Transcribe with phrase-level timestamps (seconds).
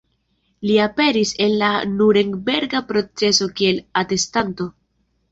[0.67, 1.67] Li aperis en la
[1.99, 4.67] Nurenberga proceso kiel atestanto.